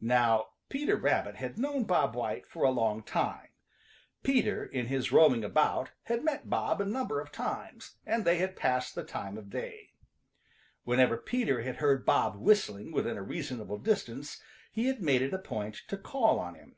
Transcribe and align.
Now 0.00 0.48
Peter 0.68 0.96
Rabbit 0.96 1.36
had 1.36 1.56
known 1.56 1.84
Bob 1.84 2.16
White 2.16 2.44
for 2.48 2.64
a 2.64 2.72
long 2.72 3.04
time. 3.04 3.50
Peter, 4.24 4.64
in 4.64 4.86
his 4.86 5.12
roaming 5.12 5.44
about, 5.44 5.92
had 6.06 6.24
met 6.24 6.50
Bob 6.50 6.80
a 6.80 6.84
number 6.84 7.20
of 7.20 7.30
times, 7.30 7.94
and 8.04 8.24
they 8.24 8.38
had 8.38 8.56
passed 8.56 8.96
the 8.96 9.04
time 9.04 9.38
of 9.38 9.48
day. 9.48 9.92
Whenever 10.82 11.16
Peter 11.16 11.62
had 11.62 11.76
heard 11.76 12.04
Bob 12.04 12.34
whistling 12.34 12.90
within 12.90 13.16
a 13.16 13.22
reasonable 13.22 13.78
distance 13.78 14.42
he 14.72 14.88
had 14.88 15.00
made 15.00 15.22
it 15.22 15.32
a 15.32 15.38
point 15.38 15.82
to 15.86 15.96
call 15.96 16.40
on 16.40 16.56
him. 16.56 16.74